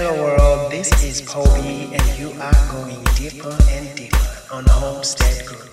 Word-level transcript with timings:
Hello 0.00 0.22
world, 0.22 0.70
this 0.70 1.02
is 1.02 1.20
Poby 1.22 1.90
and 1.92 2.18
you 2.20 2.30
are 2.40 2.54
going 2.70 3.02
deeper 3.16 3.50
and 3.68 3.96
deeper 3.96 4.16
on 4.52 4.64
Homestead 4.68 5.44
Grooves. 5.44 5.68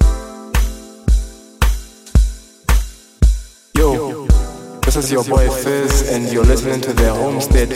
Yo, 3.75 4.25
this 4.81 4.95
is 4.95 5.11
your 5.11 5.23
boy 5.25 5.47
Fizz 5.47 6.09
and 6.11 6.33
you're 6.33 6.43
listening 6.43 6.81
to 6.81 6.93
the 6.93 7.13
Homestead 7.13 7.69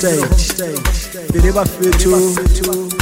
stage. 0.00 1.30
Believe 1.30 1.56
I 1.58 1.64
feel 1.64 1.92
too. 1.92 2.99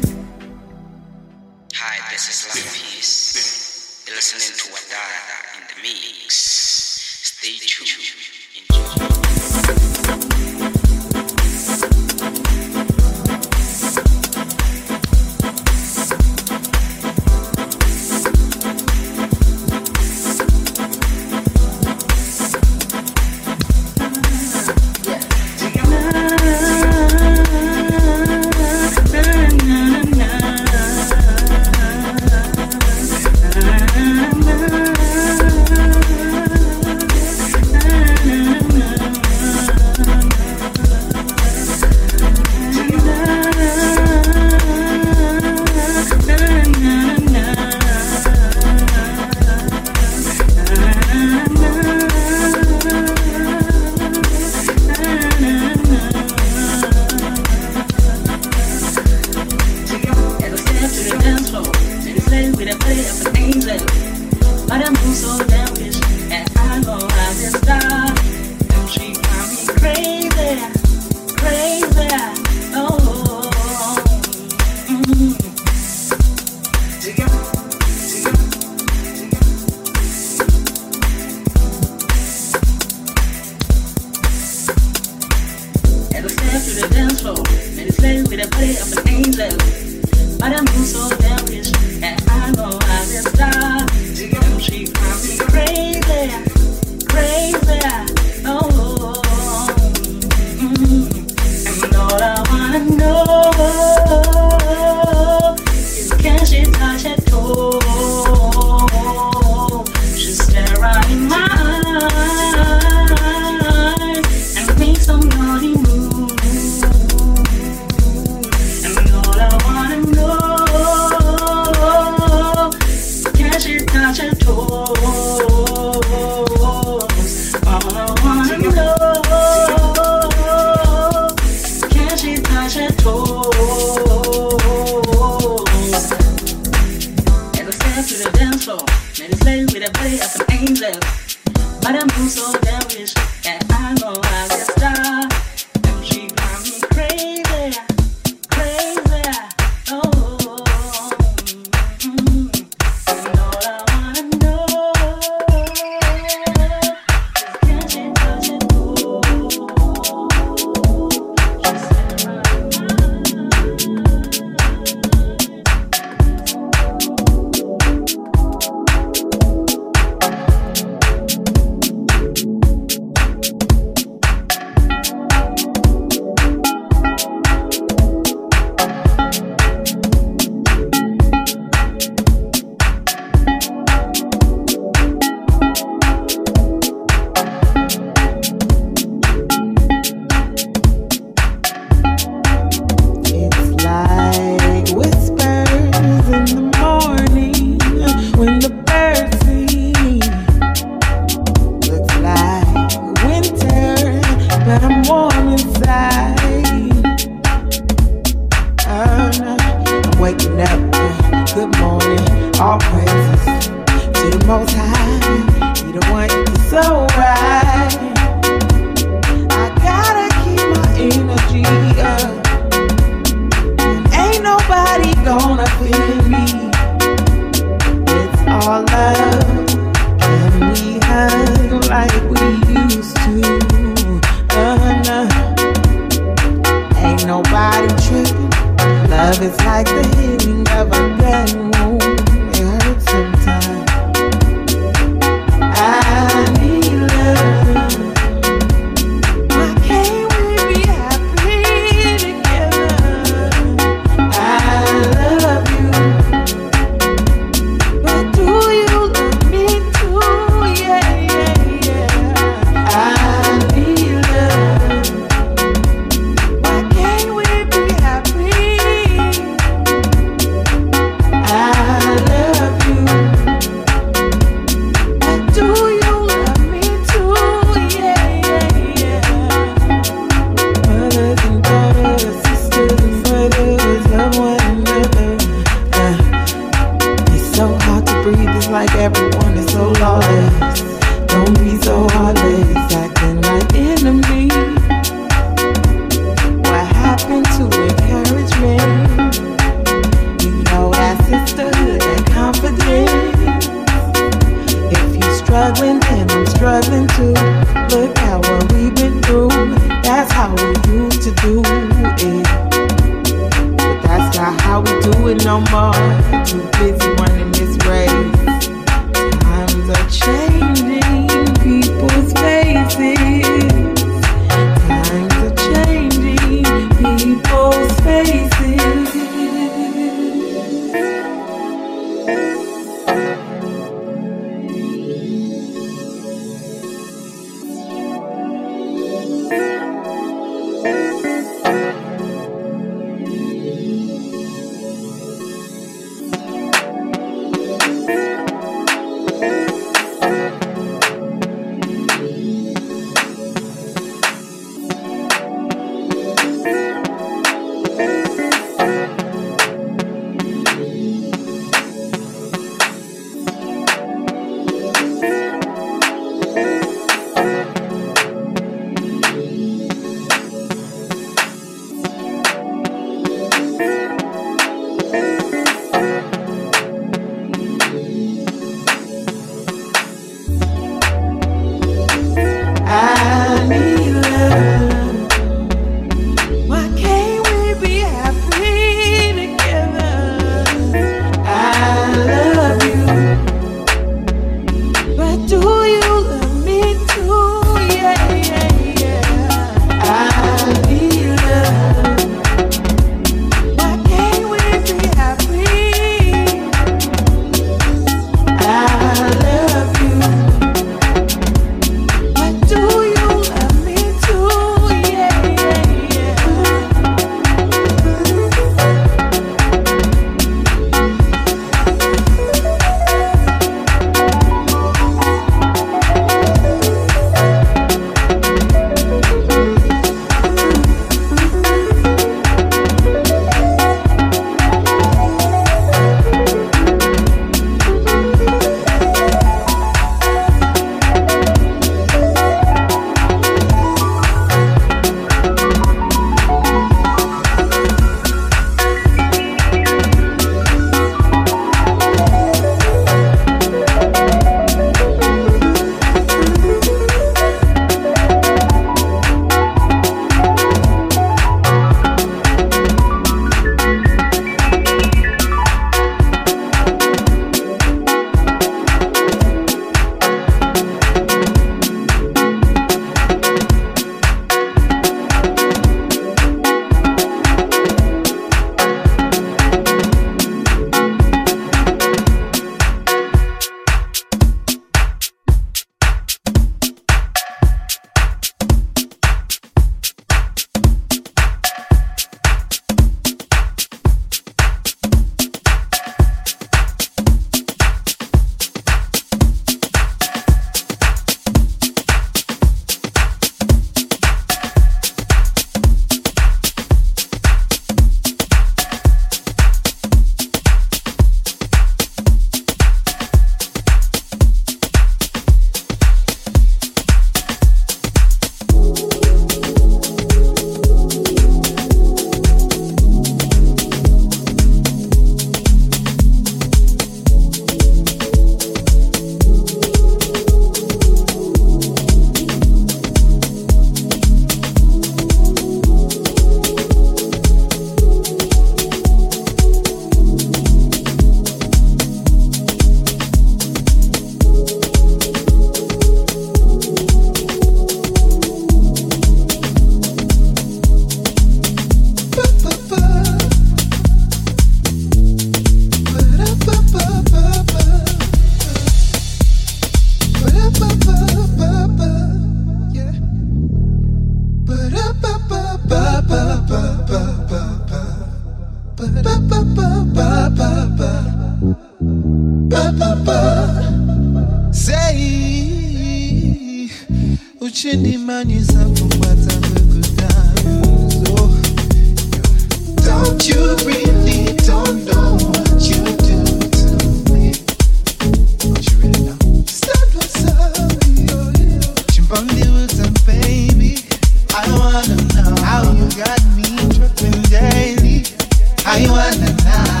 How 599.31 599.37
you 599.37 599.55
wanna 599.63 600.00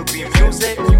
Still 0.00 0.30
be 0.30 0.40
music? 0.40 0.99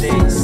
these 0.00 0.10
days. 0.10 0.35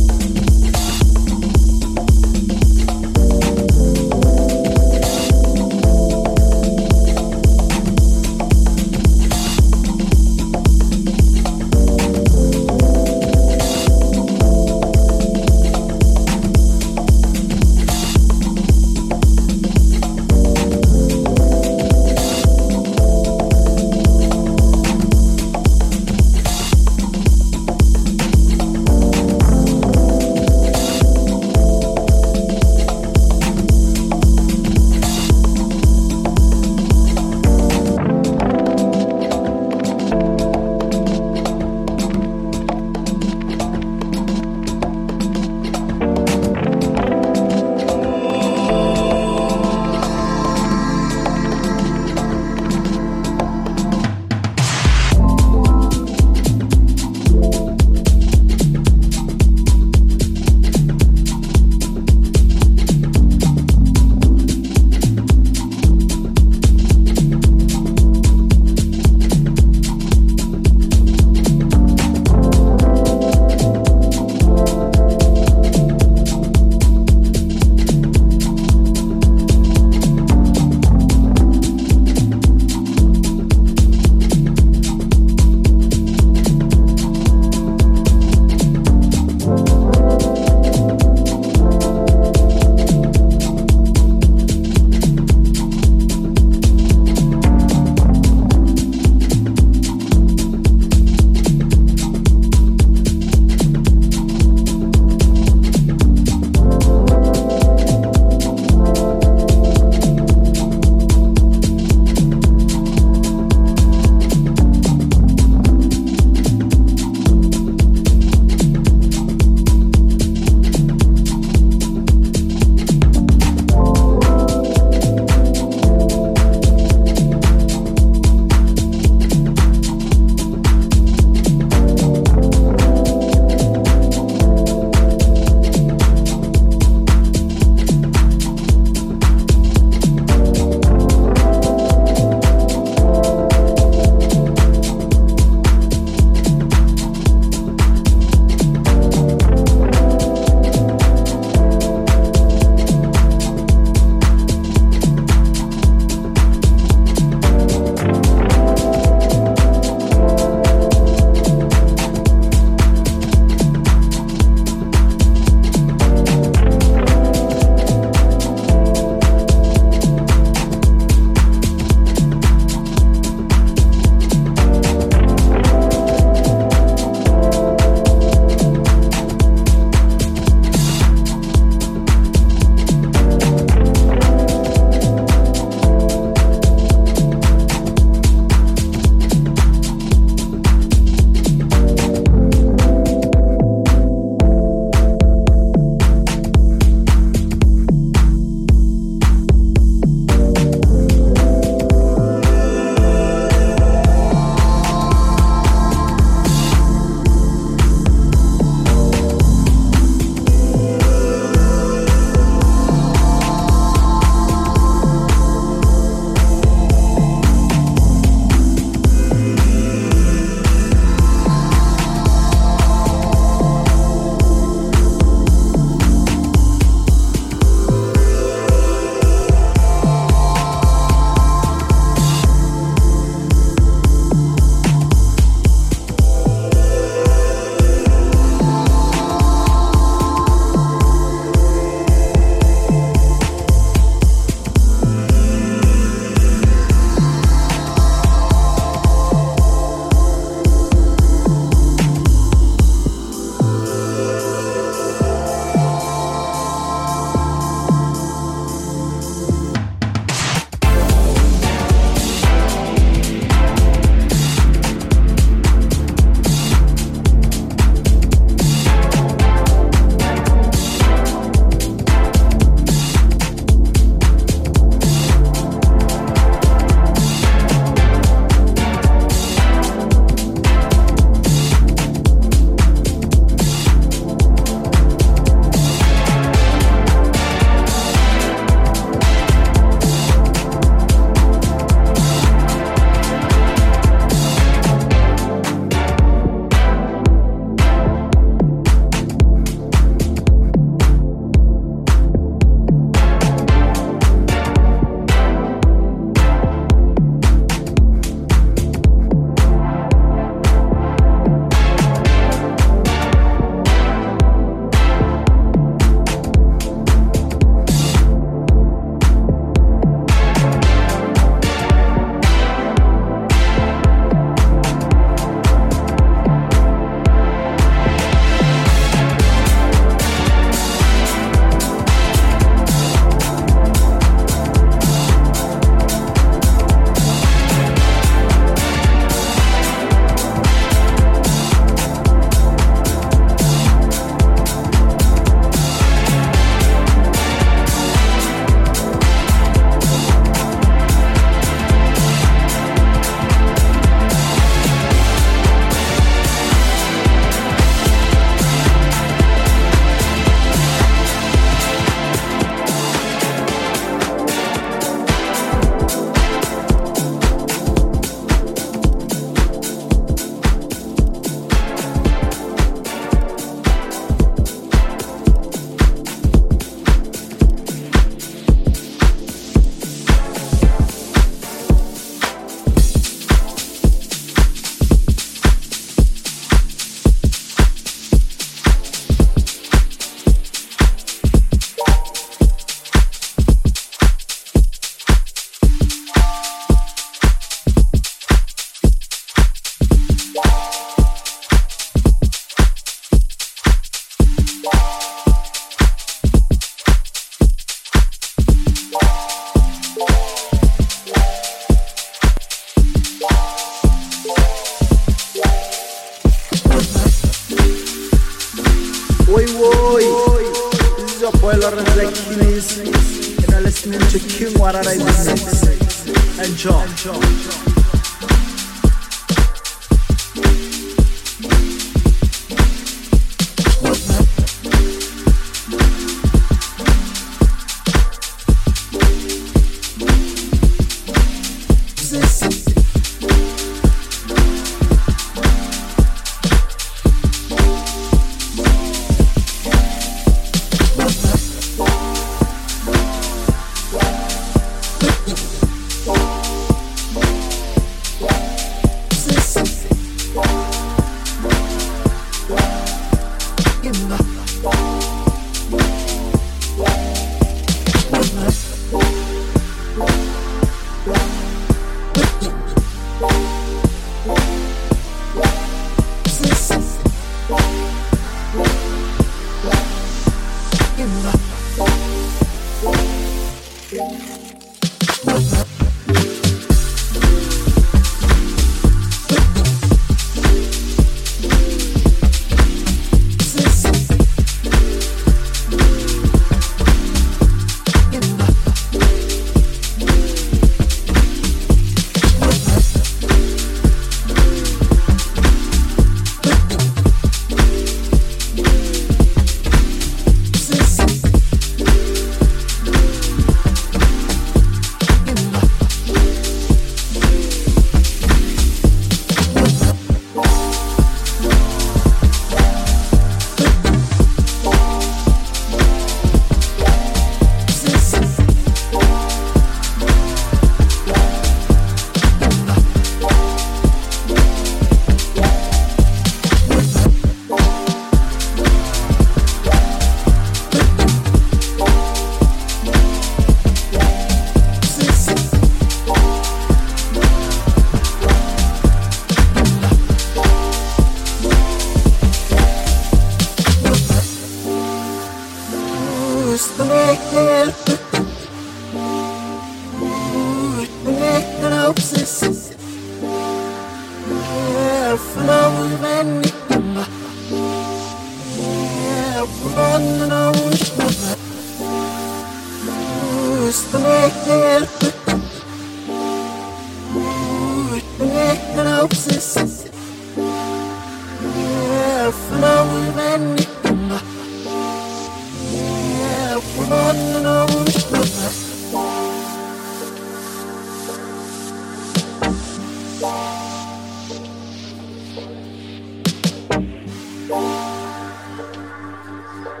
Yeah. 599.62 600.00